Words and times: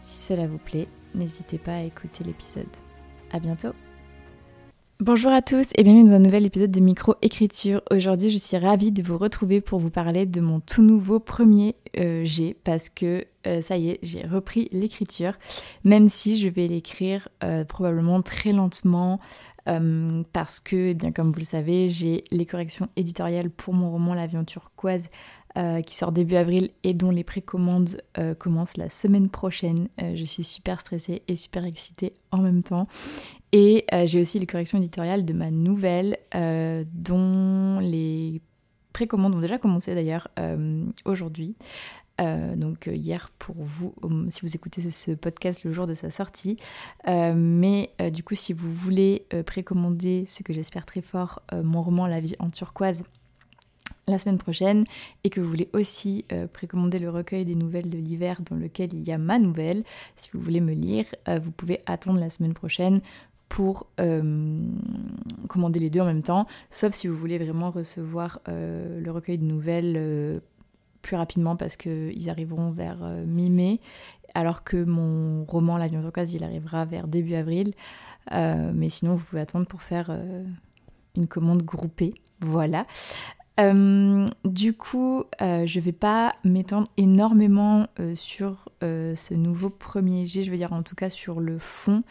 Si 0.00 0.18
cela 0.28 0.46
vous 0.46 0.58
plaît, 0.58 0.88
n'hésitez 1.14 1.58
pas 1.58 1.74
à 1.74 1.82
écouter 1.82 2.24
l'épisode. 2.24 2.66
À 3.32 3.38
bientôt 3.38 3.72
Bonjour 4.98 5.30
à 5.30 5.40
tous 5.40 5.68
et 5.76 5.82
bienvenue 5.82 6.10
dans 6.10 6.16
un 6.16 6.20
nouvel 6.20 6.44
épisode 6.44 6.70
de 6.70 6.80
Micro 6.80 7.14
Écriture. 7.22 7.80
Aujourd'hui, 7.90 8.28
je 8.28 8.36
suis 8.36 8.58
ravie 8.58 8.92
de 8.92 9.02
vous 9.02 9.16
retrouver 9.16 9.62
pour 9.62 9.78
vous 9.78 9.88
parler 9.88 10.26
de 10.26 10.42
mon 10.42 10.60
tout 10.60 10.82
nouveau 10.82 11.20
premier 11.20 11.76
euh, 11.98 12.24
G 12.24 12.54
parce 12.64 12.90
que 12.90 13.24
euh, 13.46 13.62
ça 13.62 13.78
y 13.78 13.90
est, 13.90 13.98
j'ai 14.02 14.26
repris 14.26 14.68
l'écriture, 14.72 15.32
même 15.84 16.10
si 16.10 16.36
je 16.36 16.48
vais 16.48 16.66
l'écrire 16.66 17.28
euh, 17.42 17.64
probablement 17.64 18.20
très 18.20 18.52
lentement 18.52 19.20
parce 19.64 20.60
que, 20.60 20.90
eh 20.90 20.94
bien 20.94 21.12
comme 21.12 21.32
vous 21.32 21.38
le 21.38 21.44
savez, 21.44 21.88
j'ai 21.88 22.24
les 22.30 22.46
corrections 22.46 22.88
éditoriales 22.96 23.50
pour 23.50 23.74
mon 23.74 23.90
roman 23.90 24.14
L'avion 24.14 24.44
turquoise 24.44 25.08
euh, 25.58 25.82
qui 25.82 25.96
sort 25.96 26.12
début 26.12 26.36
avril 26.36 26.70
et 26.84 26.94
dont 26.94 27.10
les 27.10 27.24
précommandes 27.24 28.00
euh, 28.18 28.36
commencent 28.36 28.76
la 28.76 28.88
semaine 28.88 29.28
prochaine. 29.28 29.88
Euh, 30.00 30.14
je 30.14 30.24
suis 30.24 30.44
super 30.44 30.80
stressée 30.80 31.22
et 31.26 31.34
super 31.34 31.64
excitée 31.64 32.12
en 32.30 32.38
même 32.38 32.62
temps. 32.62 32.86
Et 33.50 33.84
j'ai 34.04 34.20
aussi 34.20 34.38
les 34.38 34.46
corrections 34.46 34.78
éditoriales 34.78 35.24
de 35.24 35.32
ma 35.32 35.50
nouvelle, 35.50 36.18
dont 36.32 37.80
les 37.80 38.40
précommandes 38.92 39.34
ont 39.34 39.40
déjà 39.40 39.58
commencé 39.58 39.92
d'ailleurs 39.92 40.28
aujourd'hui. 41.04 41.56
Donc 42.20 42.86
hier 42.92 43.30
pour 43.38 43.56
vous, 43.58 43.94
si 44.30 44.42
vous 44.42 44.54
écoutez 44.54 44.82
ce, 44.90 45.12
podcast 45.12 45.64
le 45.64 45.72
jour 45.72 45.86
de 45.86 45.94
sa 45.94 46.10
sortie. 46.10 46.56
mais 47.06 47.90
du 48.12 48.22
coup, 48.22 48.34
si 48.34 48.52
vous 48.52 48.72
voulez 48.72 49.26
précommander 49.46 50.24
ce 50.26 50.42
que 50.42 50.52
j'espère 50.52 50.84
très 50.84 51.02
fort, 51.02 51.42
mon 51.52 51.82
roman 51.82 52.06
La 52.06 52.20
vie 52.20 52.36
en 52.38 52.50
turquoise, 52.50 53.04
la 54.10 54.18
semaine 54.18 54.38
prochaine 54.38 54.84
et 55.24 55.30
que 55.30 55.40
vous 55.40 55.48
voulez 55.48 55.68
aussi 55.72 56.24
euh, 56.32 56.46
précommander 56.46 56.98
le 56.98 57.10
recueil 57.10 57.44
des 57.44 57.54
nouvelles 57.54 57.88
de 57.88 57.98
l'hiver 57.98 58.40
dans 58.48 58.56
lequel 58.56 58.92
il 58.92 59.06
y 59.06 59.12
a 59.12 59.18
ma 59.18 59.38
nouvelle, 59.38 59.84
si 60.16 60.30
vous 60.32 60.40
voulez 60.40 60.60
me 60.60 60.72
lire, 60.72 61.06
euh, 61.28 61.38
vous 61.38 61.50
pouvez 61.50 61.80
attendre 61.86 62.18
la 62.18 62.30
semaine 62.30 62.54
prochaine 62.54 63.00
pour 63.48 63.86
euh, 63.98 64.60
commander 65.48 65.80
les 65.80 65.90
deux 65.90 66.00
en 66.00 66.04
même 66.04 66.22
temps, 66.22 66.46
sauf 66.70 66.94
si 66.94 67.08
vous 67.08 67.16
voulez 67.16 67.36
vraiment 67.36 67.72
recevoir 67.72 68.38
le 68.46 69.10
recueil 69.10 69.38
de 69.38 69.44
nouvelles 69.44 70.40
plus 71.02 71.16
rapidement 71.16 71.56
parce 71.56 71.76
qu'ils 71.76 72.30
arriveront 72.30 72.70
vers 72.70 72.98
mi-mai, 73.26 73.80
alors 74.34 74.64
que 74.64 74.82
mon 74.84 75.44
roman 75.44 75.76
L'avion 75.76 76.00
turquoise 76.00 76.32
il 76.32 76.44
arrivera 76.44 76.84
vers 76.84 77.08
début 77.08 77.34
avril. 77.34 77.74
mais 78.30 78.88
sinon, 78.88 79.16
vous 79.16 79.24
pouvez 79.24 79.42
attendre 79.42 79.66
pour 79.66 79.82
faire 79.82 80.10
une 81.16 81.26
commande 81.26 81.62
groupée. 81.62 82.14
Voilà. 82.40 82.86
Euh, 83.60 84.26
du 84.44 84.72
coup, 84.72 85.24
euh, 85.42 85.66
je 85.66 85.80
vais 85.80 85.92
pas 85.92 86.34
m'étendre 86.44 86.88
énormément 86.96 87.86
euh, 87.98 88.14
sur 88.14 88.68
ce 88.82 89.34
nouveau 89.34 89.68
premier 89.68 90.24
G, 90.24 90.42
je 90.42 90.50
veux 90.50 90.56
dire 90.56 90.72
en 90.72 90.82
tout 90.82 90.94
cas 90.94 91.10
sur 91.10 91.38
le 91.38 91.58
fond, 91.58 92.02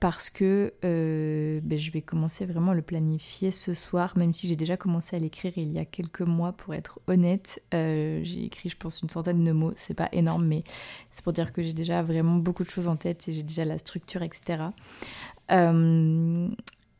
parce 0.00 0.30
que 0.30 0.72
ben, 0.82 1.78
je 1.78 1.90
vais 1.90 2.02
commencer 2.02 2.46
vraiment 2.46 2.72
à 2.72 2.74
le 2.74 2.82
planifier 2.82 3.50
ce 3.50 3.74
soir, 3.74 4.16
même 4.16 4.32
si 4.32 4.46
j'ai 4.46 4.56
déjà 4.56 4.76
commencé 4.76 5.16
à 5.16 5.18
l'écrire 5.18 5.52
il 5.56 5.72
y 5.72 5.78
a 5.78 5.84
quelques 5.84 6.20
mois, 6.20 6.52
pour 6.52 6.74
être 6.74 7.00
honnête. 7.06 7.62
j'ai 7.72 8.44
écrit, 8.44 8.68
je 8.68 8.76
pense, 8.76 9.00
une 9.02 9.10
centaine 9.10 9.42
de 9.42 9.52
mots, 9.52 9.72
c'est 9.76 9.94
pas 9.94 10.08
énorme, 10.12 10.46
mais 10.46 10.64
c'est 11.12 11.24
pour 11.24 11.32
dire 11.32 11.52
que 11.52 11.62
j'ai 11.62 11.72
déjà 11.72 12.02
vraiment 12.02 12.36
beaucoup 12.36 12.64
de 12.64 12.70
choses 12.70 12.88
en 12.88 12.96
tête 12.96 13.26
et 13.28 13.32
j'ai 13.32 13.42
déjà 13.42 13.64
la 13.64 13.78
structure, 13.78 14.22
etc. 14.22 14.64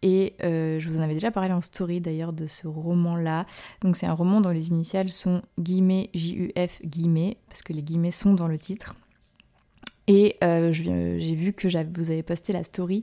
Et 0.04 0.34
euh, 0.44 0.78
je 0.78 0.90
vous 0.90 0.98
en 0.98 1.00
avais 1.00 1.14
déjà 1.14 1.30
parlé 1.30 1.50
en 1.50 1.62
story 1.62 1.98
d'ailleurs 1.98 2.34
de 2.34 2.46
ce 2.46 2.68
roman-là. 2.68 3.46
Donc 3.80 3.96
c'est 3.96 4.04
un 4.04 4.12
roman 4.12 4.42
dont 4.42 4.50
les 4.50 4.68
initiales 4.68 5.08
sont 5.08 5.40
guillemets, 5.58 6.10
J-U-F 6.12 6.82
guillemets, 6.84 7.38
parce 7.48 7.62
que 7.62 7.72
les 7.72 7.82
guillemets 7.82 8.10
sont 8.10 8.34
dans 8.34 8.46
le 8.46 8.58
titre. 8.58 8.94
Et 10.06 10.36
euh, 10.44 10.72
j'ai 10.72 11.34
vu 11.34 11.52
que 11.52 11.68
vous 11.96 12.10
avez 12.10 12.22
posté 12.22 12.52
la 12.52 12.64
story 12.64 13.02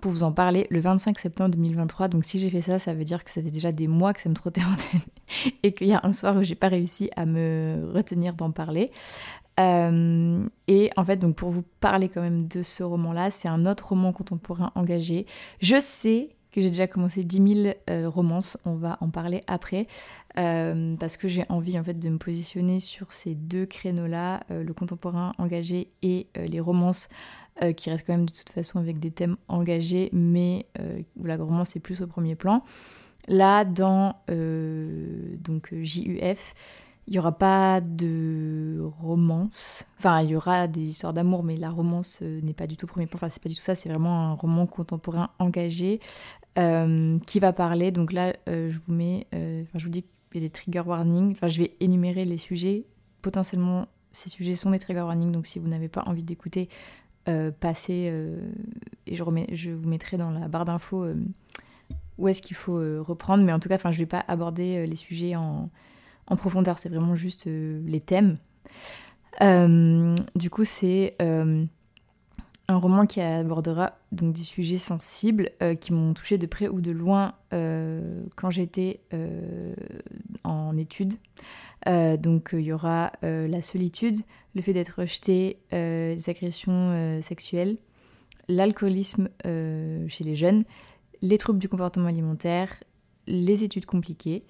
pour 0.00 0.10
vous 0.10 0.22
en 0.22 0.32
parler 0.32 0.66
le 0.70 0.80
25 0.80 1.18
septembre 1.18 1.50
2023. 1.50 2.08
Donc 2.08 2.24
si 2.24 2.38
j'ai 2.38 2.50
fait 2.50 2.62
ça, 2.62 2.78
ça 2.78 2.94
veut 2.94 3.04
dire 3.04 3.22
que 3.24 3.30
ça 3.30 3.42
fait 3.42 3.50
déjà 3.50 3.70
des 3.70 3.86
mois 3.86 4.12
que 4.12 4.20
ça 4.20 4.28
me 4.28 4.34
trottait 4.34 4.62
en 4.62 4.74
tête 4.74 5.54
et 5.62 5.72
qu'il 5.72 5.88
y 5.88 5.92
a 5.92 6.00
un 6.02 6.12
soir 6.12 6.36
où 6.36 6.42
j'ai 6.42 6.54
pas 6.54 6.68
réussi 6.68 7.10
à 7.16 7.26
me 7.26 7.90
retenir 7.94 8.34
d'en 8.34 8.50
parler. 8.50 8.90
Euh, 9.58 10.46
et 10.68 10.90
en 10.96 11.04
fait, 11.04 11.16
donc 11.18 11.36
pour 11.36 11.50
vous 11.50 11.64
parler 11.80 12.08
quand 12.08 12.22
même 12.22 12.48
de 12.48 12.62
ce 12.62 12.82
roman-là, 12.82 13.30
c'est 13.30 13.48
un 13.48 13.66
autre 13.66 13.88
roman 13.88 14.12
contemporain 14.12 14.72
engagé. 14.74 15.26
Je 15.60 15.78
sais 15.78 16.30
que 16.52 16.60
j'ai 16.60 16.68
déjà 16.68 16.86
commencé 16.86 17.24
10 17.24 17.62
000 17.62 17.74
euh, 17.88 18.08
romances, 18.08 18.58
on 18.64 18.74
va 18.74 18.98
en 19.00 19.10
parler 19.10 19.40
après, 19.46 19.86
euh, 20.38 20.96
parce 20.96 21.16
que 21.16 21.28
j'ai 21.28 21.44
envie 21.48 21.78
en 21.78 21.84
fait 21.84 21.98
de 21.98 22.08
me 22.08 22.18
positionner 22.18 22.80
sur 22.80 23.12
ces 23.12 23.34
deux 23.34 23.66
créneaux-là, 23.66 24.42
euh, 24.50 24.62
le 24.64 24.74
contemporain 24.74 25.32
engagé 25.38 25.90
et 26.02 26.26
les 26.36 26.60
romances 26.60 27.08
qui 27.76 27.90
restent 27.90 28.06
quand 28.06 28.14
même 28.14 28.24
de 28.24 28.32
toute 28.32 28.48
façon 28.48 28.78
avec 28.78 29.00
des 29.00 29.10
thèmes 29.10 29.36
engagés, 29.48 30.08
mais 30.14 30.64
où 31.18 31.26
la 31.26 31.36
romance 31.36 31.76
est 31.76 31.80
plus 31.80 32.00
au 32.00 32.06
premier 32.06 32.34
plan. 32.34 32.64
Là, 33.28 33.66
dans 33.66 34.16
donc 34.28 35.68
JUF, 35.82 36.54
il 37.06 37.14
n'y 37.14 37.18
aura 37.18 37.32
pas 37.32 37.80
de 37.80 38.80
romance. 39.02 39.84
Enfin, 39.98 40.22
il 40.22 40.30
y 40.30 40.36
aura 40.36 40.68
des 40.68 40.82
histoires 40.82 41.12
d'amour, 41.12 41.42
mais 41.42 41.56
la 41.56 41.68
romance 41.68 42.20
n'est 42.22 42.54
pas 42.54 42.66
du 42.66 42.76
tout 42.76 42.86
premier 42.86 43.06
plan. 43.06 43.16
Enfin, 43.16 43.28
c'est 43.28 43.42
pas 43.42 43.48
du 43.48 43.56
tout 43.56 43.60
ça. 43.60 43.74
C'est 43.74 43.88
vraiment 43.88 44.30
un 44.30 44.32
roman 44.32 44.66
contemporain 44.66 45.30
engagé 45.38 46.00
euh, 46.58 47.18
qui 47.26 47.38
va 47.38 47.52
parler. 47.52 47.92
Donc 47.92 48.12
là, 48.12 48.34
euh, 48.48 48.70
je 48.70 48.78
vous 48.86 48.92
mets, 48.92 49.26
euh, 49.34 49.62
enfin, 49.62 49.78
je 49.78 49.84
vous 49.84 49.90
dis 49.90 50.02
qu'il 50.02 50.42
y 50.42 50.44
a 50.44 50.48
des 50.48 50.52
trigger 50.52 50.80
warnings. 50.80 51.32
Enfin, 51.32 51.48
je 51.48 51.60
vais 51.60 51.74
énumérer 51.80 52.24
les 52.24 52.38
sujets. 52.38 52.86
Potentiellement, 53.22 53.86
ces 54.10 54.30
sujets 54.30 54.54
sont 54.54 54.70
des 54.70 54.78
trigger 54.78 55.02
warnings. 55.02 55.30
Donc 55.30 55.46
si 55.46 55.58
vous 55.58 55.68
n'avez 55.68 55.88
pas 55.88 56.02
envie 56.06 56.24
d'écouter, 56.24 56.68
passez 57.60 58.12
et 59.06 59.14
je, 59.14 59.22
je 59.52 59.70
vous 59.70 59.88
mettrai 59.88 60.16
dans 60.16 60.32
la 60.32 60.48
barre 60.48 60.64
d'infos 60.64 61.06
où 62.18 62.26
est-ce 62.26 62.42
qu'il 62.42 62.56
faut 62.56 62.80
reprendre. 63.04 63.44
Mais 63.44 63.52
en 63.52 63.60
tout 63.60 63.68
cas, 63.68 63.76
enfin, 63.76 63.92
je 63.92 63.98
vais 63.98 64.06
pas 64.06 64.24
aborder 64.26 64.84
les 64.84 64.96
sujets 64.96 65.36
en, 65.36 65.70
en 66.26 66.36
profondeur. 66.36 66.80
C'est 66.80 66.88
vraiment 66.88 67.14
juste 67.14 67.46
les 67.46 68.00
thèmes. 68.00 68.38
du 69.40 70.50
coup, 70.50 70.64
c'est 70.64 71.16
un 72.70 72.76
roman 72.76 73.04
qui 73.04 73.20
abordera 73.20 73.98
donc 74.12 74.32
des 74.32 74.42
sujets 74.42 74.78
sensibles 74.78 75.50
euh, 75.60 75.74
qui 75.74 75.92
m'ont 75.92 76.14
touché 76.14 76.38
de 76.38 76.46
près 76.46 76.68
ou 76.68 76.80
de 76.80 76.92
loin 76.92 77.34
euh, 77.52 78.22
quand 78.36 78.50
j'étais 78.50 79.00
euh, 79.12 79.74
en 80.44 80.76
études. 80.76 81.14
donc 81.86 82.50
il 82.52 82.60
y 82.60 82.72
aura 82.72 83.12
la 83.22 83.62
solitude, 83.62 84.20
le 84.54 84.62
fait 84.62 84.72
d'être 84.72 85.00
rejeté, 85.00 85.58
les 85.72 86.28
agressions 86.28 87.20
sexuelles, 87.22 87.76
l'alcoolisme 88.48 89.28
chez 89.44 90.24
les 90.24 90.36
jeunes, 90.36 90.64
les 91.22 91.38
troubles 91.38 91.58
du 91.58 91.68
comportement 91.68 92.08
alimentaire, 92.08 92.68
les 93.26 93.64
études 93.64 93.86
compliquées. 93.86 94.44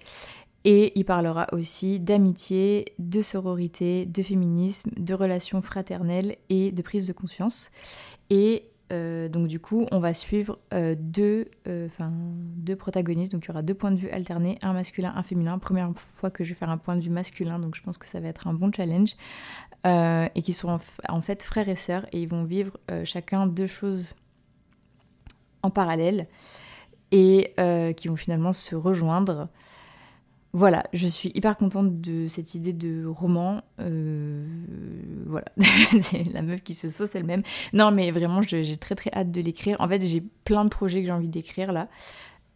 Et 0.64 0.92
il 0.98 1.04
parlera 1.04 1.46
aussi 1.52 2.00
d'amitié, 2.00 2.92
de 2.98 3.22
sororité, 3.22 4.04
de 4.04 4.22
féminisme, 4.22 4.90
de 4.96 5.14
relations 5.14 5.62
fraternelles 5.62 6.36
et 6.50 6.70
de 6.70 6.82
prise 6.82 7.06
de 7.06 7.12
conscience. 7.12 7.70
Et 8.28 8.70
euh, 8.92 9.28
donc 9.28 9.46
du 9.46 9.60
coup, 9.60 9.86
on 9.92 10.00
va 10.00 10.12
suivre 10.14 10.58
euh, 10.74 10.96
deux, 10.98 11.48
euh, 11.68 11.88
deux 12.10 12.76
protagonistes. 12.76 13.32
Donc 13.32 13.44
il 13.44 13.48
y 13.48 13.50
aura 13.50 13.62
deux 13.62 13.74
points 13.74 13.92
de 13.92 13.96
vue 13.96 14.10
alternés, 14.10 14.58
un 14.62 14.72
masculin, 14.72 15.12
un 15.16 15.22
féminin. 15.22 15.58
Première 15.58 15.92
fois 16.16 16.30
que 16.30 16.44
je 16.44 16.50
vais 16.50 16.58
faire 16.58 16.70
un 16.70 16.78
point 16.78 16.96
de 16.96 17.02
vue 17.02 17.10
masculin, 17.10 17.58
donc 17.58 17.74
je 17.74 17.82
pense 17.82 17.98
que 17.98 18.06
ça 18.06 18.20
va 18.20 18.28
être 18.28 18.46
un 18.46 18.54
bon 18.54 18.70
challenge. 18.72 19.16
et 19.84 20.42
qui 20.42 20.52
seront 20.52 20.78
en 21.08 21.22
fait 21.22 21.42
frères 21.42 21.68
et 21.68 21.76
sœurs 21.76 22.06
et 22.12 22.20
ils 22.20 22.28
vont 22.28 22.44
vivre 22.44 22.78
chacun 23.04 23.46
deux 23.46 23.66
choses 23.66 24.14
en 25.62 25.70
parallèle 25.70 26.26
et 27.12 27.54
qui 27.96 28.08
vont 28.08 28.16
finalement 28.16 28.52
se 28.52 28.74
rejoindre. 28.74 29.48
Voilà, 30.52 30.82
je 30.92 31.06
suis 31.06 31.30
hyper 31.34 31.56
contente 31.56 32.00
de 32.00 32.26
cette 32.26 32.54
idée 32.54 32.72
de 32.72 33.06
roman. 33.06 33.62
Euh, 33.78 34.44
voilà, 35.26 35.46
c'est 36.00 36.24
la 36.32 36.42
meuf 36.42 36.62
qui 36.62 36.74
se 36.74 36.88
sauce 36.88 37.14
elle-même. 37.14 37.42
Non, 37.72 37.92
mais 37.92 38.10
vraiment, 38.10 38.42
j'ai 38.42 38.76
très 38.76 38.96
très 38.96 39.10
hâte 39.14 39.30
de 39.30 39.40
l'écrire. 39.40 39.76
En 39.80 39.88
fait, 39.88 40.04
j'ai 40.04 40.22
plein 40.44 40.64
de 40.64 40.70
projets 40.70 41.00
que 41.00 41.06
j'ai 41.06 41.12
envie 41.12 41.28
d'écrire 41.28 41.72
là. 41.72 41.88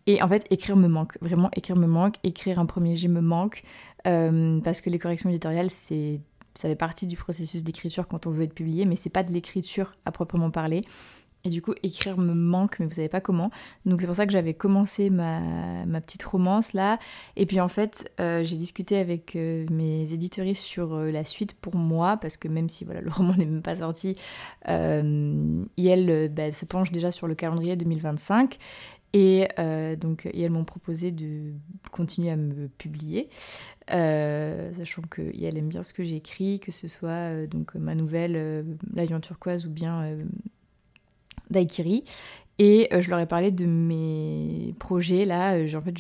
Et 0.06 0.20
en 0.23 0.29
fait, 0.29 0.44
écrire 0.50 0.76
me 0.76 0.88
manque. 0.88 1.17
Vraiment, 1.20 1.50
écrire 1.55 1.76
me 1.76 1.87
manque. 1.87 2.17
Écrire 2.25 2.58
un 2.58 2.67
premier 2.67 2.96
jet 2.96 3.08
me 3.08 3.20
manque. 3.20 3.62
Euh, 4.06 4.61
parce 4.61 4.81
que 4.81 4.91
les 4.91 4.99
corrections 4.99 5.31
éditoriales, 5.31 5.70
c'est 5.70 6.20
ça 6.56 6.69
fait 6.69 6.76
partie 6.76 7.06
du 7.06 7.17
processus 7.17 7.64
d'écriture 7.64 8.06
quand 8.06 8.26
on 8.26 8.31
veut 8.31 8.44
être 8.44 8.55
publié, 8.55 8.85
mais 8.85 8.96
c'est 8.96 9.11
pas 9.11 9.25
de 9.25 9.32
l'écriture 9.32 9.96
à 10.05 10.12
proprement 10.12 10.50
parler. 10.50 10.85
Et 11.46 11.50
du 11.50 11.61
coup, 11.61 11.75
écrire 11.82 12.17
me 12.17 12.32
manque, 12.32 12.81
mais 12.81 12.87
vous 12.87 12.94
savez 12.94 13.11
pas 13.11 13.20
comment. 13.20 13.50
Donc 13.85 14.00
c'est 14.00 14.06
pour 14.06 14.17
ça 14.17 14.25
que 14.25 14.32
j'avais 14.32 14.55
commencé 14.55 15.11
ma, 15.11 16.00
petite 16.00 16.23
romance 16.23 16.73
là. 16.73 16.99
Et 17.37 17.44
puis 17.44 17.61
en 17.61 17.69
fait, 17.69 18.11
euh, 18.19 18.43
j'ai 18.44 18.56
discuté 18.56 18.96
avec 18.96 19.37
euh, 19.37 19.67
mes 19.70 20.11
éditoristes 20.14 20.64
sur 20.64 20.94
euh, 20.94 21.11
la 21.11 21.26
suite 21.26 21.52
pour 21.52 21.76
moi, 21.76 22.17
parce 22.17 22.38
que 22.38 22.49
même 22.49 22.70
si 22.70 22.85
voilà, 22.87 23.00
le 23.02 23.11
roman 23.11 23.35
n'est 23.35 23.44
même 23.44 23.61
pas 23.61 23.76
sorti, 23.76 24.17
elles 24.64 26.31
bah, 26.32 26.50
se 26.50 26.64
penchent 26.64 26.93
déjà 26.93 27.11
sur 27.11 27.26
le 27.26 27.35
calendrier 27.35 27.76
2025. 27.76 28.56
Et 29.17 29.46
donc, 30.00 30.26
elles 30.26 30.50
m'ont 30.50 30.64
proposé 30.64 31.12
de 31.12 31.52
continuer 31.93 32.31
à 32.31 32.37
me 32.37 32.67
publier, 32.67 33.29
sachant 33.88 35.02
qu'elles 35.02 35.56
aiment 35.56 35.69
bien 35.69 35.85
ce 35.85 35.93
que 35.93 36.02
j'écris, 36.02 36.58
que 36.58 36.73
ce 36.73 36.88
soit 36.88 37.46
donc 37.46 37.76
ma 37.76 37.94
nouvelle 37.94 38.67
L'avion 38.93 39.20
turquoise 39.20 39.67
ou 39.67 39.70
bien 39.70 40.17
Daikiri. 41.50 42.05
Et 42.58 42.88
euh, 42.93 43.00
je 43.00 43.11
leur 43.11 43.19
ai 43.19 43.26
parlé 43.26 43.50
de 43.50 43.67
mes 43.67 44.75
projets 44.79 45.25
là. 45.25 45.55
Euh, 45.55 45.75
en 45.75 45.81
fait, 45.81 45.99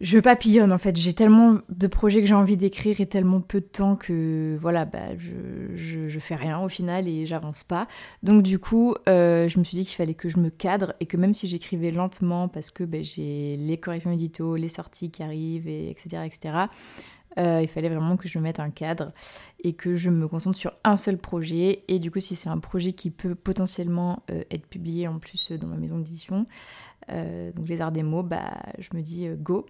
je, 0.00 0.18
papillonne 0.18 0.72
en 0.72 0.78
fait. 0.78 0.96
J'ai 0.96 1.12
tellement 1.12 1.58
de 1.68 1.86
projets 1.86 2.20
que 2.20 2.26
j'ai 2.26 2.34
envie 2.34 2.56
d'écrire 2.56 3.00
et 3.00 3.06
tellement 3.06 3.40
peu 3.40 3.60
de 3.60 3.66
temps 3.66 3.94
que 3.94 4.56
voilà, 4.60 4.84
bah, 4.84 5.16
je, 5.16 5.76
je, 5.76 6.18
fais 6.18 6.34
rien 6.34 6.58
au 6.60 6.68
final 6.68 7.06
et 7.06 7.24
j'avance 7.24 7.62
pas. 7.62 7.86
Donc 8.24 8.42
du 8.42 8.58
coup, 8.58 8.96
euh, 9.08 9.48
je 9.48 9.58
me 9.60 9.64
suis 9.64 9.76
dit 9.76 9.84
qu'il 9.84 9.96
fallait 9.96 10.14
que 10.14 10.28
je 10.28 10.38
me 10.38 10.50
cadre 10.50 10.94
et 10.98 11.06
que 11.06 11.16
même 11.16 11.34
si 11.34 11.46
j'écrivais 11.46 11.92
lentement 11.92 12.48
parce 12.48 12.70
que 12.70 12.82
bah, 12.82 13.02
j'ai 13.02 13.56
les 13.56 13.78
corrections 13.78 14.10
édito, 14.10 14.56
les 14.56 14.68
sorties 14.68 15.10
qui 15.10 15.22
arrivent, 15.22 15.68
et 15.68 15.88
etc. 15.90 16.22
etc. 16.26 16.54
Euh, 17.38 17.60
il 17.62 17.68
fallait 17.68 17.88
vraiment 17.88 18.16
que 18.16 18.28
je 18.28 18.38
me 18.38 18.42
mette 18.42 18.60
un 18.60 18.70
cadre 18.70 19.12
et 19.62 19.72
que 19.72 19.94
je 19.94 20.10
me 20.10 20.26
concentre 20.26 20.58
sur 20.58 20.72
un 20.84 20.96
seul 20.96 21.18
projet. 21.18 21.84
Et 21.88 21.98
du 21.98 22.10
coup, 22.10 22.20
si 22.20 22.36
c'est 22.36 22.48
un 22.48 22.58
projet 22.58 22.92
qui 22.92 23.10
peut 23.10 23.34
potentiellement 23.34 24.22
euh, 24.30 24.42
être 24.50 24.66
publié 24.66 25.06
en 25.08 25.18
plus 25.18 25.52
dans 25.52 25.68
ma 25.68 25.76
maison 25.76 25.98
d'édition, 25.98 26.46
euh, 27.10 27.52
donc 27.52 27.68
les 27.68 27.80
arts 27.80 27.92
des 27.92 28.02
mots, 28.02 28.22
bah, 28.22 28.62
je 28.78 28.88
me 28.94 29.02
dis 29.02 29.28
go. 29.38 29.66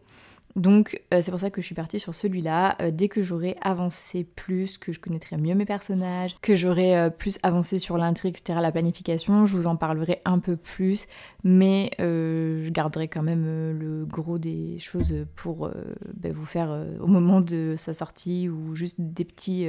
Donc 0.56 1.00
euh, 1.14 1.20
c'est 1.23 1.31
pour 1.31 1.41
ça 1.41 1.50
que 1.50 1.61
je 1.61 1.67
suis 1.67 1.75
partie 1.75 2.00
sur 2.00 2.14
celui-là. 2.14 2.76
Euh, 2.81 2.91
dès 2.91 3.08
que 3.08 3.23
j'aurai 3.23 3.56
avancé 3.61 4.25
plus, 4.25 4.79
que 4.79 4.93
je 4.93 4.99
connaîtrai 4.99 5.37
mieux 5.37 5.55
mes 5.55 5.64
personnages, 5.64 6.37
que 6.43 6.56
j'aurai 6.56 6.97
euh, 6.97 7.11
plus 7.11 7.38
avancé 7.43 7.79
sur 7.79 7.97
l'intrigue, 7.97 8.37
etc., 8.37 8.58
la 8.61 8.73
planification, 8.73 9.47
je 9.47 9.56
vous 9.56 9.67
en 9.67 9.76
parlerai 9.76 10.20
un 10.25 10.38
peu 10.38 10.56
plus. 10.56 11.06
Mais 11.44 11.91
je 11.99 12.69
garderai 12.70 13.08
quand 13.08 13.23
même 13.23 13.44
le 13.44 14.05
gros 14.05 14.38
des 14.38 14.79
choses 14.79 15.14
pour 15.37 15.70
ben, 16.14 16.32
vous 16.32 16.44
faire 16.44 16.87
au 17.00 17.06
moment 17.06 17.41
de 17.41 17.75
sa 17.76 17.94
sortie 17.94 18.49
ou 18.49 18.75
juste 18.75 19.00
des 19.00 19.25
petits 19.25 19.67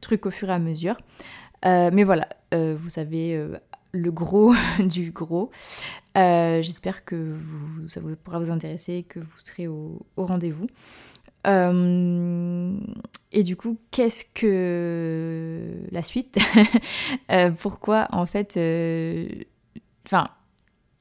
trucs 0.00 0.26
au 0.26 0.30
fur 0.30 0.48
et 0.48 0.52
à 0.52 0.58
mesure. 0.58 0.96
mais 1.64 2.04
voilà, 2.04 2.28
vous 2.52 2.90
savez 2.90 3.48
le 3.92 4.10
gros 4.10 4.54
du 4.78 5.10
gros. 5.10 5.50
Euh, 6.16 6.62
j'espère 6.62 7.04
que 7.04 7.36
ça 7.88 8.00
vous, 8.00 8.16
pourra 8.16 8.38
vous 8.38 8.50
intéresser 8.50 9.04
que 9.08 9.20
vous 9.20 9.38
serez 9.44 9.68
au, 9.68 10.04
rendez-vous. 10.16 10.66
Euh, 11.46 12.76
et 13.32 13.42
du 13.42 13.56
coup, 13.56 13.78
qu'est-ce 13.90 14.24
que 14.34 15.74
la 15.90 16.02
suite 16.02 16.38
euh, 17.30 17.50
Pourquoi 17.50 18.08
en 18.10 18.26
fait... 18.26 18.58
Enfin, 20.06 20.28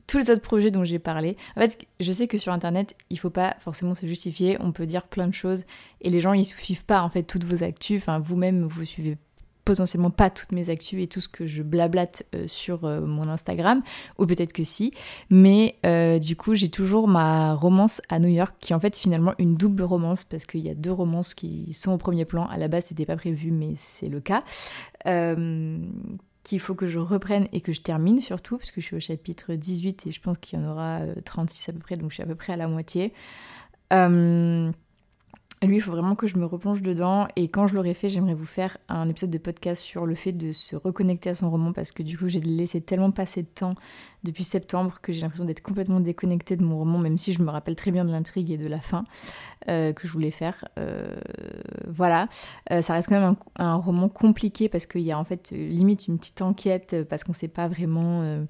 tous 0.05 0.17
les 0.17 0.29
autres 0.29 0.41
projets 0.41 0.71
dont 0.71 0.85
j'ai 0.85 0.99
parlé. 0.99 1.35
En 1.55 1.61
fait, 1.61 1.85
je 1.99 2.11
sais 2.11 2.27
que 2.27 2.37
sur 2.37 2.53
Internet, 2.53 2.95
il 3.09 3.19
faut 3.19 3.29
pas 3.29 3.55
forcément 3.59 3.93
se 3.93 4.05
justifier. 4.05 4.57
On 4.61 4.71
peut 4.71 4.85
dire 4.85 5.07
plein 5.07 5.27
de 5.27 5.33
choses 5.33 5.65
et 6.01 6.09
les 6.09 6.21
gens 6.21 6.33
ils 6.33 6.45
suivent 6.45 6.85
pas 6.85 7.01
en 7.01 7.09
fait 7.09 7.23
toutes 7.23 7.43
vos 7.43 7.63
actus. 7.63 8.01
Enfin, 8.01 8.19
vous-même 8.19 8.63
vous 8.63 8.85
suivez 8.85 9.17
potentiellement 9.67 10.11
pas 10.11 10.29
toutes 10.29 10.53
mes 10.53 10.69
actus 10.69 11.03
et 11.03 11.07
tout 11.07 11.19
ce 11.19 11.27
que 11.27 11.45
je 11.45 11.61
blablate 11.61 12.23
euh, 12.33 12.47
sur 12.47 12.85
euh, 12.85 13.01
mon 13.01 13.27
Instagram, 13.27 13.81
ou 14.17 14.25
peut-être 14.25 14.53
que 14.53 14.63
si, 14.63 14.93
mais 15.29 15.75
euh, 15.85 16.19
du 16.19 16.37
coup 16.37 16.55
j'ai 16.55 16.69
toujours 16.69 17.09
ma 17.09 17.53
romance 17.53 18.01
à 18.07 18.19
New 18.19 18.29
York 18.29 18.55
qui 18.61 18.71
est 18.71 18.75
en 18.75 18.79
fait 18.79 18.95
finalement 18.95 19.33
une 19.39 19.55
double 19.55 19.83
romance 19.83 20.23
parce 20.23 20.45
qu'il 20.45 20.61
y 20.61 20.69
a 20.69 20.73
deux 20.73 20.91
romances 20.91 21.33
qui 21.33 21.73
sont 21.73 21.91
au 21.91 21.97
premier 21.97 22.23
plan, 22.23 22.45
à 22.45 22.55
la 22.55 22.69
base 22.69 22.85
c'était 22.85 23.05
pas 23.05 23.17
prévu 23.17 23.51
mais 23.51 23.73
c'est 23.75 24.07
le 24.07 24.21
cas, 24.21 24.45
qu'il 26.43 26.61
faut 26.61 26.75
que 26.75 26.87
je 26.87 26.99
reprenne 26.99 27.49
et 27.51 27.59
que 27.59 27.73
je 27.73 27.81
termine 27.81 28.21
surtout, 28.21 28.57
parce 28.57 28.71
que 28.71 28.79
je 28.79 28.85
suis 28.85 28.95
au 28.95 29.01
chapitre 29.01 29.53
18 29.53 30.07
et 30.07 30.11
je 30.11 30.21
pense 30.21 30.37
qu'il 30.37 30.57
y 30.57 30.61
en 30.61 30.71
aura 30.71 31.01
36 31.25 31.67
à 31.67 31.73
peu 31.73 31.79
près, 31.79 31.97
donc 31.97 32.11
je 32.11 32.15
suis 32.15 32.23
à 32.23 32.25
peu 32.25 32.35
près 32.35 32.53
à 32.53 32.57
la 32.57 32.69
moitié. 32.69 33.11
Lui, 35.63 35.77
il 35.77 35.81
faut 35.81 35.91
vraiment 35.91 36.15
que 36.15 36.27
je 36.27 36.37
me 36.37 36.45
replonge 36.45 36.83
dedans. 36.83 37.27
Et 37.35 37.47
quand 37.47 37.65
je 37.65 37.73
l'aurai 37.73 37.95
fait, 37.95 38.09
j'aimerais 38.09 38.35
vous 38.35 38.45
faire 38.45 38.77
un 38.89 39.09
épisode 39.09 39.31
de 39.31 39.39
podcast 39.39 39.81
sur 39.81 40.05
le 40.05 40.13
fait 40.13 40.31
de 40.31 40.51
se 40.51 40.75
reconnecter 40.75 41.31
à 41.31 41.33
son 41.33 41.49
roman 41.49 41.73
parce 41.73 41.91
que 41.91 42.03
du 42.03 42.15
coup, 42.15 42.27
j'ai 42.27 42.41
laissé 42.41 42.79
tellement 42.79 43.09
passer 43.09 43.41
de 43.41 43.47
temps 43.47 43.73
depuis 44.23 44.43
septembre 44.43 44.99
que 45.01 45.11
j'ai 45.11 45.21
l'impression 45.21 45.45
d'être 45.45 45.61
complètement 45.61 45.99
déconnectée 45.99 46.57
de 46.57 46.63
mon 46.63 46.77
roman, 46.77 46.99
même 46.99 47.17
si 47.17 47.33
je 47.33 47.41
me 47.41 47.49
rappelle 47.49 47.75
très 47.75 47.89
bien 47.89 48.05
de 48.05 48.11
l'intrigue 48.11 48.51
et 48.51 48.57
de 48.57 48.67
la 48.67 48.79
fin 48.79 49.03
euh, 49.67 49.93
que 49.93 50.07
je 50.07 50.13
voulais 50.13 50.29
faire. 50.29 50.63
Euh, 50.77 51.15
voilà. 51.87 52.29
Euh, 52.71 52.83
ça 52.83 52.93
reste 52.93 53.09
quand 53.09 53.19
même 53.19 53.35
un, 53.57 53.65
un 53.65 53.75
roman 53.75 54.09
compliqué 54.09 54.69
parce 54.69 54.85
qu'il 54.85 55.01
y 55.01 55.11
a 55.11 55.17
en 55.17 55.23
fait 55.23 55.49
limite 55.51 56.07
une 56.07 56.19
petite 56.19 56.43
enquête 56.43 56.95
parce 57.09 57.23
qu'on 57.23 57.31
ne 57.31 57.37
sait 57.37 57.47
pas 57.47 57.67
vraiment 57.67 58.45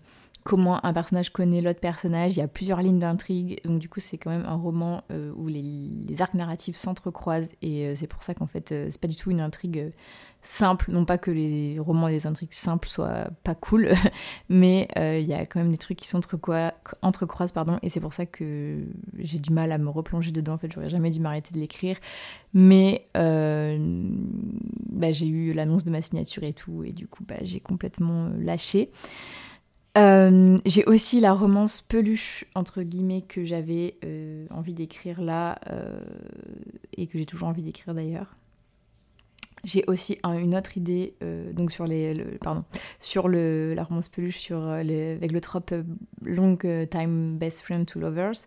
comment 0.48 0.84
un 0.86 0.94
personnage 0.94 1.30
connaît 1.30 1.60
l'autre 1.60 1.82
personnage. 1.82 2.38
Il 2.38 2.40
y 2.40 2.42
a 2.42 2.48
plusieurs 2.48 2.82
lignes 2.82 3.00
d'intrigue, 3.00 3.60
donc 3.66 3.80
du 3.80 3.90
coup 3.90 4.00
c'est 4.00 4.18
quand 4.18 4.30
même 4.30 4.46
un 4.48 4.56
roman 4.56 5.04
euh, 5.12 5.34
où 5.36 5.48
les, 5.50 6.22
arcs 6.22 6.36
narratifs 6.36 6.78
s'entrecroisent 6.78 7.52
et 7.62 7.86
euh, 7.86 7.96
c'est 7.96 8.08
pour 8.08 8.24
ça 8.24 8.34
qu'en 8.34 8.48
fait 8.48 8.72
euh, 8.72 8.88
c'est 8.90 9.02
pas 9.02 9.10
du 9.10 9.18
tout 9.18 9.30
une 9.30 9.42
intrigue 9.42 9.92
simple. 10.42 10.90
Non 10.90 11.04
pas 11.04 11.18
que 11.18 11.32
les 11.32 11.80
romans 11.80 12.08
et 12.08 12.14
les 12.14 12.28
intrigues 12.28 12.54
simples 12.54 12.88
soient 12.88 13.28
pas 13.44 13.56
cool, 13.56 13.90
mais 14.48 14.88
il 14.96 15.26
y 15.26 15.34
a 15.34 15.46
quand 15.46 15.60
même 15.60 15.72
des 15.72 15.78
trucs 15.78 15.98
qui 15.98 16.08
s'entrecroisent, 16.08 17.52
pardon, 17.54 17.78
et 17.82 17.90
c'est 17.90 18.00
pour 18.00 18.14
ça 18.14 18.26
que 18.26 18.86
j'ai 19.18 19.40
du 19.40 19.52
mal 19.52 19.74
à 19.74 19.78
me 19.78 19.90
replonger 19.90 20.32
dedans. 20.32 20.54
En 20.54 20.58
fait, 20.58 20.72
j'aurais 20.72 20.90
jamais 20.90 21.10
dû 21.10 21.20
m'arrêter 21.20 21.54
de 21.54 21.60
l'écrire, 21.60 21.98
mais 22.54 23.06
bah, 23.14 25.12
j'ai 25.12 25.28
eu 25.28 25.52
l'annonce 25.52 25.84
de 25.84 25.92
ma 25.92 26.02
signature 26.02 26.44
et 26.44 26.54
tout, 26.54 26.86
et 26.86 26.94
du 26.94 27.06
coup 27.10 27.26
bah, 27.28 27.36
j'ai 27.42 27.60
complètement 27.60 28.30
lâché. 28.40 28.92
Euh, 29.98 30.58
j'ai 30.66 30.86
aussi 30.86 31.20
la 31.20 31.34
romance 31.34 31.82
peluche, 31.82 32.46
entre 32.54 32.84
guillemets, 32.84 33.24
que 33.24 33.44
j'avais 33.44 33.96
euh, 34.06 34.46
envie 34.52 34.74
d'écrire 34.74 35.22
là, 35.22 35.60
euh, 35.72 36.00
et 36.96 37.08
que 37.08 37.18
j'ai 37.18 37.26
toujours 37.26 37.48
envie 37.48 37.64
d'écrire 37.64 37.96
d'ailleurs. 37.96 38.36
J'ai 39.64 39.84
aussi 39.88 40.20
une 40.24 40.56
autre 40.56 40.78
idée, 40.78 41.16
donc 41.52 41.72
sur 41.72 41.86
les, 41.86 42.16
pardon, 42.42 42.64
sur 43.00 43.28
le, 43.28 43.74
la 43.74 43.84
romance 43.84 44.08
peluche, 44.08 44.38
sur 44.38 44.64
avec 44.64 45.32
le 45.32 45.42
trope 45.42 45.74
Long 46.22 46.56
Time 46.56 47.38
Best 47.38 47.62
Friend 47.62 47.86
to 47.86 48.00
Lovers, 48.00 48.46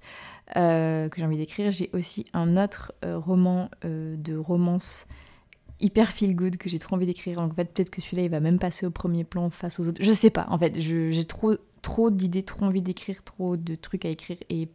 que 0.55 1.11
j'ai 1.15 1.25
envie 1.25 1.37
d'écrire. 1.37 1.73
J'ai 1.73 1.91
aussi 1.93 2.25
un 2.33 2.57
autre 2.57 2.95
roman 3.03 3.69
de 3.83 4.37
romance 4.37 5.09
hyper 5.81 6.11
feel 6.11 6.35
good 6.35 6.57
que 6.57 6.69
j'ai 6.69 6.79
trop 6.79 6.97
envie 6.97 7.07
d'écrire. 7.07 7.41
En 7.41 7.51
fait, 7.51 7.73
peut-être 7.73 7.91
que 7.91 8.01
celui-là, 8.01 8.25
il 8.25 8.31
va 8.31 8.41
même 8.41 8.59
passer 8.59 8.87
au 8.87 8.91
premier 8.91 9.25
plan 9.25 9.51
face 9.51 9.81
aux 9.81 9.89
autres. 9.89 10.03
Je 10.03 10.13
sais 10.13 10.31
pas. 10.31 10.47
En 10.51 10.59
fait, 10.59 10.79
j'ai 10.79 11.25
trop, 11.25 11.55
trop 11.83 12.11
d'idées, 12.11 12.43
trop 12.43 12.67
envie 12.67 12.83
d'écrire, 12.83 13.23
trop 13.23 13.57
de 13.57 13.75
trucs 13.75 14.05
à 14.05 14.09
écrire 14.09 14.39
et 14.49 14.69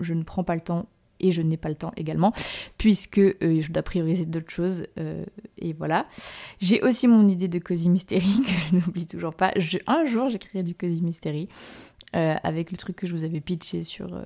je 0.00 0.14
ne 0.14 0.22
prends 0.22 0.44
pas 0.44 0.54
le 0.54 0.60
temps 0.60 0.86
et 1.20 1.30
je 1.30 1.40
n'ai 1.40 1.56
pas 1.56 1.68
le 1.68 1.76
temps 1.76 1.92
également 1.96 2.32
puisque 2.78 3.18
euh, 3.18 3.60
je 3.60 3.70
dois 3.70 3.82
prioriser 3.82 4.26
d'autres 4.26 4.50
choses 4.50 4.86
euh, 4.98 5.24
et 5.58 5.72
voilà. 5.72 6.06
J'ai 6.60 6.82
aussi 6.82 7.06
mon 7.06 7.28
idée 7.28 7.48
de 7.48 7.58
Cozy 7.58 7.88
Mystery 7.88 8.40
que 8.44 8.50
je 8.50 8.76
n'oublie 8.76 9.06
toujours 9.06 9.34
pas. 9.34 9.52
un 9.86 10.04
jour, 10.06 10.28
j'écrirai 10.30 10.62
du 10.62 10.74
Cozy 10.74 11.02
Mystery. 11.02 11.48
Euh, 12.14 12.34
avec 12.42 12.70
le 12.70 12.76
truc 12.76 12.96
que 12.96 13.06
je 13.06 13.14
vous 13.14 13.24
avais 13.24 13.40
pitché 13.40 13.82
sur 13.82 14.22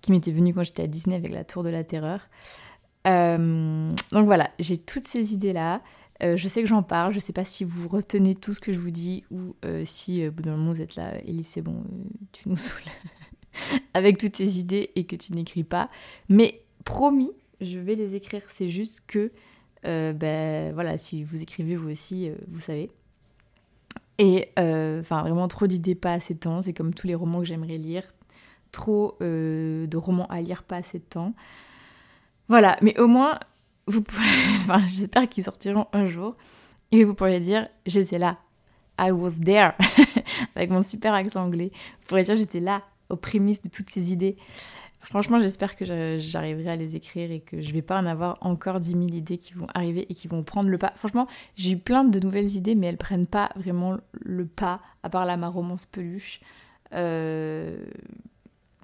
qui 0.00 0.10
m'était 0.10 0.32
venu 0.32 0.52
quand 0.52 0.64
j'étais 0.64 0.82
à 0.82 0.86
Disney 0.88 1.14
avec 1.14 1.30
la 1.30 1.44
Tour 1.44 1.62
de 1.62 1.68
la 1.68 1.84
Terreur. 1.84 2.28
Euh, 3.06 3.92
donc 4.12 4.26
voilà, 4.26 4.50
j'ai 4.58 4.78
toutes 4.78 5.06
ces 5.06 5.32
idées-là. 5.32 5.82
Euh, 6.22 6.36
je 6.36 6.48
sais 6.48 6.62
que 6.62 6.68
j'en 6.68 6.82
parle, 6.82 7.12
je 7.12 7.20
sais 7.20 7.32
pas 7.32 7.44
si 7.44 7.64
vous 7.64 7.88
retenez 7.88 8.34
tout 8.34 8.54
ce 8.54 8.60
que 8.60 8.72
je 8.72 8.78
vous 8.78 8.90
dis 8.90 9.24
ou 9.30 9.54
euh, 9.64 9.82
si 9.84 10.26
au 10.26 10.32
bout 10.32 10.42
d'un 10.42 10.56
moment 10.56 10.72
vous 10.72 10.80
êtes 10.80 10.96
là, 10.96 11.12
Elise, 11.24 11.46
c'est 11.46 11.60
bon, 11.60 11.84
tu 12.32 12.48
nous 12.48 12.56
saoules 12.56 12.80
avec 13.94 14.16
toutes 14.16 14.32
tes 14.32 14.48
idées 14.48 14.90
et 14.96 15.04
que 15.04 15.14
tu 15.14 15.34
n'écris 15.34 15.64
pas. 15.64 15.90
Mais 16.30 16.62
promis, 16.84 17.32
je 17.60 17.78
vais 17.78 17.94
les 17.94 18.14
écrire. 18.14 18.42
C'est 18.48 18.70
juste 18.70 19.02
que, 19.06 19.30
ben 19.82 20.72
voilà, 20.72 20.98
si 20.98 21.22
vous 21.22 21.42
écrivez 21.42 21.76
vous 21.76 21.90
aussi, 21.90 22.30
vous 22.48 22.60
savez. 22.60 22.90
Et 24.18 24.48
enfin, 24.56 25.22
vraiment 25.22 25.48
trop 25.48 25.66
d'idées, 25.66 25.94
pas 25.94 26.14
assez 26.14 26.34
de 26.34 26.40
temps. 26.40 26.62
C'est 26.62 26.72
comme 26.72 26.92
tous 26.94 27.06
les 27.06 27.14
romans 27.14 27.40
que 27.40 27.46
j'aimerais 27.46 27.78
lire. 27.78 28.04
Trop 28.72 29.16
de 29.20 29.96
romans 29.96 30.26
à 30.26 30.40
lire, 30.40 30.62
pas 30.64 30.76
assez 30.76 30.98
de 30.98 31.04
temps. 31.04 31.34
Voilà, 32.48 32.76
mais 32.82 32.98
au 32.98 33.06
moins, 33.06 33.38
vous 33.86 34.02
enfin, 34.08 34.78
j'espère 34.94 35.28
qu'ils 35.28 35.44
sortiront 35.44 35.86
un 35.92 36.06
jour 36.06 36.36
et 36.92 37.04
vous 37.04 37.14
pourriez 37.14 37.40
dire 37.40 37.64
j'étais 37.86 38.18
là, 38.18 38.38
I 38.98 39.10
was 39.10 39.40
there, 39.44 39.72
avec 40.54 40.70
mon 40.70 40.82
super 40.82 41.14
accent 41.14 41.42
anglais. 41.42 41.70
Vous 42.00 42.06
pourriez 42.06 42.24
dire 42.24 42.34
j'étais 42.34 42.60
là, 42.60 42.80
aux 43.10 43.16
prémices 43.16 43.62
de 43.62 43.68
toutes 43.68 43.90
ces 43.90 44.12
idées. 44.12 44.36
Franchement, 45.00 45.38
j'espère 45.40 45.76
que 45.76 45.84
j'arriverai 46.18 46.70
à 46.70 46.76
les 46.76 46.96
écrire 46.96 47.30
et 47.30 47.38
que 47.38 47.60
je 47.60 47.72
vais 47.72 47.82
pas 47.82 47.96
en 47.96 48.06
avoir 48.06 48.38
encore 48.40 48.80
10 48.80 48.90
000 48.90 49.02
idées 49.02 49.38
qui 49.38 49.52
vont 49.52 49.68
arriver 49.72 50.04
et 50.08 50.14
qui 50.14 50.26
vont 50.26 50.42
prendre 50.42 50.68
le 50.68 50.78
pas. 50.78 50.92
Franchement, 50.96 51.28
j'ai 51.54 51.72
eu 51.72 51.76
plein 51.76 52.02
de 52.02 52.18
nouvelles 52.18 52.56
idées, 52.56 52.74
mais 52.74 52.88
elles 52.88 52.96
prennent 52.96 53.28
pas 53.28 53.50
vraiment 53.54 53.98
le 54.12 54.46
pas, 54.46 54.80
à 55.04 55.08
part 55.08 55.24
là 55.24 55.36
ma 55.36 55.46
romance 55.46 55.84
peluche. 55.86 56.40
Euh, 56.92 57.84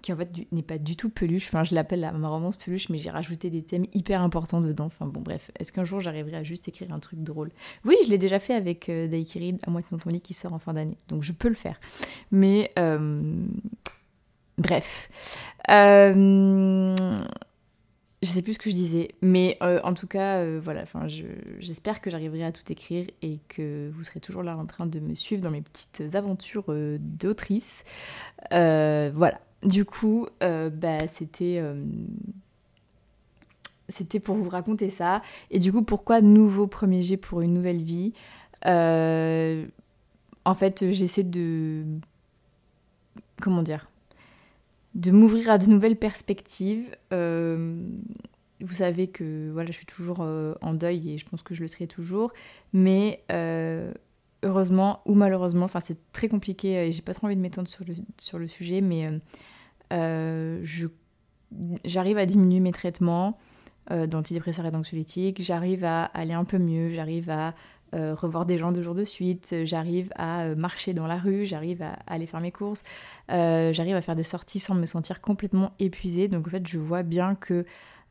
qui 0.03 0.13
en 0.13 0.17
fait 0.17 0.31
n'est 0.53 0.63
pas 0.63 0.79
du 0.79 0.97
tout 0.97 1.09
peluche. 1.09 1.47
Enfin, 1.47 1.65
je 1.65 1.75
l'appelle 1.75 2.13
ma 2.17 2.29
romance 2.29 2.57
peluche, 2.57 2.89
mais 2.89 2.99
j'ai 2.99 3.11
rajouté 3.11 3.49
des 3.49 3.63
thèmes 3.63 3.87
hyper 3.95 4.21
importants 4.21 4.61
dedans. 4.61 4.87
Enfin, 4.87 5.07
bon, 5.07 5.21
bref. 5.21 5.51
Est-ce 5.59 5.73
qu'un 5.73 5.85
jour 5.85 6.01
j'arriverai 6.01 6.37
à 6.37 6.43
juste 6.43 6.69
écrire 6.69 6.93
un 6.93 6.99
truc 6.99 7.23
drôle? 7.23 7.51
Oui, 7.85 7.97
je 8.05 8.11
l'ai 8.11 8.19
déjà 8.19 8.39
fait 8.39 8.55
avec 8.55 8.89
euh, 8.89 9.07
Daikiri, 9.07 9.57
à 9.67 9.71
moitié 9.71 9.89
dans 9.93 9.99
ton 9.99 10.11
lit, 10.11 10.21
qui 10.21 10.35
sort 10.35 10.53
en 10.53 10.59
fin 10.59 10.75
d'année. 10.75 10.99
Donc, 11.09 11.23
je 11.23 11.33
peux 11.33 11.49
le 11.49 11.55
faire. 11.55 11.81
Mais, 12.31 12.73
euh, 12.79 13.45
bref. 14.59 15.09
Euh, 15.71 16.95
je 18.23 18.29
sais 18.29 18.43
plus 18.43 18.55
ce 18.55 18.59
que 18.59 18.71
je 18.71 18.75
disais, 18.75 19.09
mais 19.21 19.59
euh, 19.63 19.81
en 19.83 19.95
tout 19.95 20.07
cas, 20.07 20.45
voilà, 20.59 20.83
enfin, 20.83 21.09
j'espère 21.59 22.01
que 22.01 22.11
j'arriverai 22.11 22.45
à 22.45 22.53
tout 22.53 22.71
écrire 22.71 23.07
et 23.21 23.41
que 23.49 23.91
vous 23.95 24.05
serez 24.05 24.21
toujours 24.21 24.43
là 24.43 24.57
en 24.57 24.67
train 24.67 24.87
de 24.87 25.01
me 25.01 25.15
suivre 25.15 25.43
dans 25.43 25.51
mes 25.51 25.63
petites 25.63 26.15
aventures 26.15 26.73
d'autrice. 27.01 27.85
voilà, 28.51 29.41
du 29.65 29.85
coup, 29.85 30.27
euh, 30.43 30.71
bah, 30.71 31.07
c'était 31.09 31.59
euh, 31.59 31.85
c'était 33.89 34.21
pour 34.21 34.37
vous 34.37 34.49
raconter 34.49 34.91
ça. 34.91 35.23
Et 35.51 35.59
du 35.59 35.73
coup, 35.73 35.83
pourquoi 35.83 36.21
nouveau 36.21 36.67
premier 36.67 37.03
G 37.03 37.17
pour 37.17 37.43
une 37.43 37.55
nouvelle 37.55 37.83
vie? 37.83 38.13
Euh, 38.67 39.67
En 40.45 40.55
fait, 40.55 40.91
j'essaie 40.93 41.25
de... 41.25 41.85
Comment 43.41 43.63
dire 43.63 43.89
De 44.95 45.11
m'ouvrir 45.11 45.51
à 45.51 45.59
de 45.59 45.67
nouvelles 45.67 45.97
perspectives. 45.97 46.97
vous 47.11 48.75
savez 48.75 49.09
que 49.09 49.51
voilà, 49.53 49.71
je 49.71 49.77
suis 49.77 49.87
toujours 49.87 50.21
en 50.21 50.75
deuil 50.75 51.13
et 51.13 51.19
je 51.19 51.27
pense 51.27 51.43
que 51.43 51.55
je 51.55 51.63
le 51.63 51.69
serai 51.69 51.87
toujours. 51.87 52.33
Mais 52.73 53.25
heureusement 54.43 55.01
ou 55.07 55.15
malheureusement, 55.15 55.65
enfin 55.65 55.81
c'est 55.81 55.99
très 56.13 56.29
compliqué 56.29 56.87
et 56.87 56.93
j'ai 56.93 57.03
pas 57.03 57.15
trop 57.15 57.27
envie 57.27 57.37
de 57.37 57.41
m'étendre 57.41 57.69
sur 57.69 58.39
le, 58.39 58.47
sujet, 58.47 58.81
mais 58.81 59.09
euh, 59.93 60.65
j'arrive 61.85 62.19
à 62.19 62.27
diminuer 62.27 62.61
mes 62.61 62.73
traitements 62.73 63.39
euh, 63.91 64.07
d'antidépresseurs 64.07 64.67
et 64.67 64.71
d'anxiolytiques, 64.71 65.43
j'arrive 65.43 65.85
à 65.85 66.05
aller 66.05 66.35
un 66.35 66.45
peu 66.45 66.59
mieux, 66.59 66.91
j'arrive 66.91 67.31
à 67.31 67.55
euh, 67.95 68.15
revoir 68.15 68.47
des 68.47 68.59
gens 68.59 68.73
deux 68.73 68.83
jours 68.83 68.95
de 68.95 69.05
suite, 69.05 69.55
j'arrive 69.65 70.11
à 70.17 70.55
marcher 70.55 70.95
dans 70.95 71.07
la 71.07 71.19
rue, 71.19 71.45
j'arrive 71.45 71.83
à, 71.83 71.99
aller 72.07 72.27
faire 72.27 72.41
mes 72.41 72.53
courses, 72.53 72.83
j'arrive 73.29 73.97
à 73.97 74.03
faire 74.03 74.17
des 74.17 74.23
sorties 74.23 74.61
sans 74.61 74.75
me 74.75 74.87
sentir 74.87 75.21
complètement 75.21 75.73
épuisée. 75.79 76.29
Donc 76.29 76.47
en 76.47 76.51
fait, 76.51 76.67
je 76.67 76.79
vois 76.79 77.03
bien 77.03 77.35
que 77.35 77.65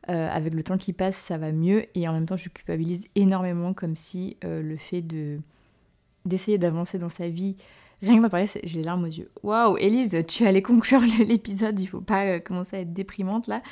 avec 0.08 0.54
le 0.54 0.62
temps 0.62 0.78
qui 0.78 0.92
passe, 0.92 1.16
ça 1.16 1.38
va 1.38 1.52
mieux 1.52 1.86
et 1.96 2.08
en 2.08 2.12
même 2.12 2.26
temps, 2.26 2.36
je 2.36 2.48
culpabilise 2.48 3.06
énormément 3.14 3.72
comme 3.72 3.96
si 3.96 4.36
le 4.42 4.76
fait 4.76 5.02
de 5.02 5.38
d'essayer 6.24 6.58
d'avancer 6.58 6.98
dans 6.98 7.08
sa 7.08 7.28
vie 7.28 7.56
Rien 8.02 8.16
que 8.16 8.22
d'en 8.22 8.28
parler, 8.28 8.46
j'ai 8.64 8.78
les 8.78 8.84
larmes 8.84 9.04
aux 9.04 9.08
yeux. 9.08 9.30
Waouh, 9.44 9.78
Elise, 9.78 10.24
tu 10.26 10.44
allais 10.44 10.62
conclure 10.62 11.00
l'épisode, 11.26 11.78
il 11.78 11.86
faut 11.86 12.00
pas 12.00 12.24
euh, 12.24 12.40
commencer 12.40 12.76
à 12.76 12.80
être 12.80 12.92
déprimante 12.92 13.46
là. 13.46 13.62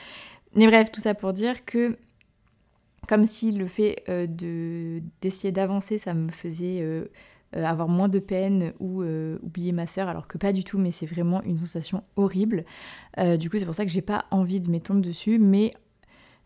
Mais 0.55 0.67
bref, 0.67 0.93
tout 0.93 1.01
ça 1.01 1.15
pour 1.15 1.33
dire 1.33 1.65
que 1.65 1.97
comme 3.09 3.27
si 3.27 3.51
le 3.51 3.67
fait 3.67 4.03
euh, 4.09 4.27
de 4.27 5.03
d'essayer 5.21 5.53
d'avancer, 5.53 5.99
ça 5.99 6.15
me 6.15 6.31
faisait 6.31 6.81
euh, 6.81 7.07
avoir 7.53 7.89
moins 7.89 8.09
de 8.09 8.19
peine 8.19 8.73
ou 8.79 9.03
oublier 9.43 9.73
ma 9.73 9.87
sœur, 9.87 10.09
alors 10.09 10.29
que 10.29 10.39
pas 10.39 10.53
du 10.53 10.63
tout, 10.63 10.79
mais 10.79 10.91
c'est 10.91 11.07
vraiment 11.07 11.43
une 11.43 11.59
sensation 11.59 12.05
horrible. 12.15 12.65
du 13.39 13.51
coup, 13.51 13.59
c'est 13.59 13.65
pour 13.65 13.75
ça 13.75 13.85
que 13.85 13.91
j'ai 13.91 14.03
pas 14.03 14.27
envie 14.31 14.61
de 14.61 14.71
m'étendre 14.71 15.01
dessus, 15.01 15.41
mais 15.41 15.73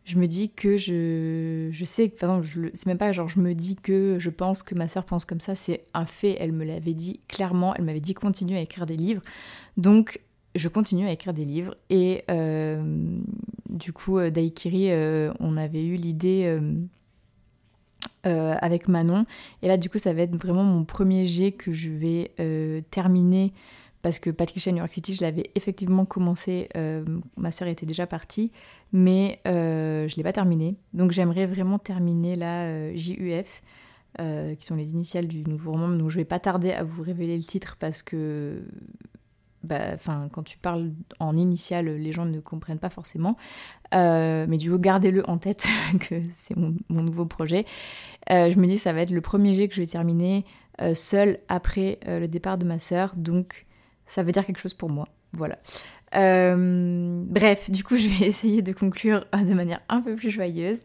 je 0.04 0.18
me 0.18 0.26
dis 0.26 0.50
que 0.50 0.76
je, 0.76 1.68
je 1.73 1.84
sais, 1.84 2.08
par 2.08 2.38
exemple, 2.38 2.70
c'est 2.75 2.87
même 2.87 2.99
pas 2.99 3.12
genre 3.12 3.28
je 3.28 3.40
me 3.40 3.54
dis 3.54 3.76
que 3.76 4.18
je 4.18 4.30
pense 4.30 4.62
que 4.62 4.75
ma 4.75 4.87
sœur 4.87 5.04
pense 5.04 5.25
comme 5.25 5.40
ça, 5.40 5.54
c'est 5.54 5.84
un 5.94 6.06
fait, 6.06 6.37
elle 6.38 6.52
me 6.52 6.64
l'avait 6.64 6.94
dit 6.94 7.20
clairement, 7.28 7.75
elle 7.75 7.84
m'avait 7.84 8.00
dit 8.00 8.14
continue 8.14 8.56
à 8.56 8.61
écrire 8.61 8.87
des 8.87 8.96
livres. 8.96 9.23
Donc 9.76 10.20
je 10.54 10.68
continue 10.68 11.06
à 11.06 11.12
écrire 11.12 11.34
des 11.34 11.44
livres 11.44 11.75
et 11.90 12.25
euh, 12.30 13.18
du 13.68 13.92
coup 13.92 14.18
euh, 14.18 14.30
Daikiri, 14.30 14.90
euh, 14.90 15.32
on 15.40 15.56
avait 15.56 15.84
eu 15.84 15.96
l'idée 15.96 16.58
avec 18.23 18.88
Manon 18.88 19.26
et 19.62 19.68
là 19.68 19.76
du 19.76 19.90
coup 19.90 19.99
ça 19.99 20.14
va 20.14 20.23
être 20.23 20.37
vraiment 20.37 20.64
mon 20.64 20.84
premier 20.84 21.26
jet 21.26 21.52
que 21.52 21.73
je 21.73 21.90
vais 21.90 22.32
terminer 22.90 23.52
parce 24.00 24.18
que 24.18 24.30
Patricia 24.30 24.70
New 24.70 24.78
York 24.78 24.92
City, 24.92 25.14
je 25.14 25.23
l'avais 25.23 25.50
effectivement 25.54 26.04
commencé, 26.04 26.68
ma 27.37 27.50
sœur 27.50 27.68
était 27.68 27.87
déjà 27.87 28.06
partie, 28.06 28.50
mais 28.92 29.40
je 29.44 29.50
ne 29.50 30.16
l'ai 30.16 30.23
pas 30.23 30.32
terminé. 30.32 30.76
Donc 30.92 31.11
j'aimerais 31.11 31.46
vraiment 31.46 31.78
terminer 31.78 32.37
la 32.37 32.94
JUF, 32.94 33.62
qui 34.18 34.64
sont 34.64 34.76
les 34.76 34.92
initiales 34.92 35.26
du 35.26 35.44
nouveau 35.44 35.73
roman. 35.73 35.88
Donc 35.88 36.11
je 36.11 36.16
ne 36.16 36.20
vais 36.20 36.26
pas 36.26 36.40
tarder 36.40 36.73
à 36.73 36.82
vous 36.82 37.02
révéler 37.02 37.37
le 37.37 37.44
titre 37.44 37.76
parce 37.78 38.02
que 38.02 38.62
bah, 39.64 39.97
quand 40.33 40.42
tu 40.42 40.59
parles 40.59 40.92
en 41.18 41.37
initiale, 41.37 41.87
les 41.87 42.12
gens 42.12 42.25
ne 42.25 42.40
comprennent 42.40 42.78
pas 42.78 42.90
forcément. 42.90 43.37
mais 43.92 44.56
du 44.56 44.71
coup, 44.71 44.78
gardez-le 44.78 45.28
en 45.28 45.38
tête 45.38 45.66
que 46.00 46.21
c'est 46.37 46.56
mon, 46.56 46.75
nouveau 46.88 47.26
projet. 47.26 47.64
je 48.28 48.59
me 48.59 48.66
dis 48.66 48.78
ça 48.78 48.92
va 48.92 49.02
être 49.02 49.11
le 49.11 49.21
premier 49.21 49.54
jet 49.54 49.68
que 49.68 49.75
je 49.75 49.80
vais 49.80 49.87
terminer 49.87 50.44
seul 50.94 51.38
après 51.49 51.99
le 52.06 52.26
départ 52.26 52.59
de 52.59 52.64
ma 52.64 52.78
sœur. 52.78 53.14
Donc 53.16 53.66
ça 54.06 54.23
veut 54.23 54.33
dire 54.33 54.47
quelque 54.47 54.61
chose 54.61 54.75
pour 54.75 54.90
moi. 54.90 55.09
Voilà. 55.33 55.59
Euh, 56.16 57.23
bref, 57.26 57.71
du 57.71 57.85
coup, 57.85 57.97
je 57.99 58.09
vais 58.09 58.26
essayer 58.26 58.62
de 58.62 58.73
conclure 58.73 59.25
de 59.33 59.54
manière 59.54 59.80
un 59.88 60.00
peu 60.00 60.14
plus 60.14 60.30
joyeuse. 60.30 60.80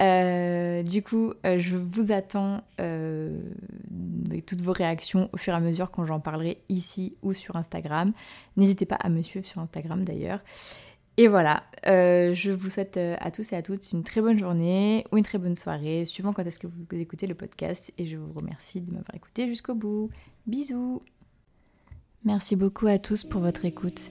Euh, 0.00 0.82
du 0.82 1.02
coup, 1.02 1.32
euh, 1.44 1.58
je 1.58 1.76
vous 1.76 2.12
attends 2.12 2.62
avec 2.78 4.46
toutes 4.46 4.62
vos 4.62 4.72
réactions 4.72 5.28
au 5.32 5.36
fur 5.36 5.52
et 5.52 5.56
à 5.56 5.60
mesure 5.60 5.90
quand 5.90 6.04
j'en 6.06 6.20
parlerai 6.20 6.58
ici 6.68 7.16
ou 7.22 7.32
sur 7.32 7.56
Instagram. 7.56 8.12
N'hésitez 8.56 8.86
pas 8.86 8.96
à 8.96 9.08
me 9.08 9.22
suivre 9.22 9.46
sur 9.46 9.60
Instagram 9.60 10.04
d'ailleurs. 10.04 10.40
Et 11.16 11.26
voilà, 11.26 11.64
je 11.84 12.52
vous 12.52 12.70
souhaite 12.70 12.96
à 12.96 13.30
tous 13.32 13.52
et 13.52 13.56
à 13.56 13.62
toutes 13.62 13.90
une 13.90 14.04
très 14.04 14.20
bonne 14.20 14.38
journée 14.38 15.04
ou 15.10 15.16
une 15.16 15.24
très 15.24 15.38
bonne 15.38 15.56
soirée, 15.56 16.04
suivant 16.04 16.32
quand 16.32 16.46
est-ce 16.46 16.60
que 16.60 16.68
vous 16.68 16.84
écoutez 16.92 17.26
le 17.26 17.34
podcast. 17.34 17.92
Et 17.98 18.06
je 18.06 18.16
vous 18.16 18.32
remercie 18.32 18.80
de 18.80 18.92
m'avoir 18.92 19.14
écouté 19.16 19.48
jusqu'au 19.48 19.74
bout. 19.74 20.10
Bisous 20.46 21.02
Merci 22.24 22.54
beaucoup 22.54 22.86
à 22.86 22.98
tous 22.98 23.24
pour 23.24 23.40
votre 23.40 23.64
écoute. 23.64 24.10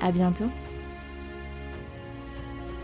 À 0.00 0.12
bientôt 0.12 0.50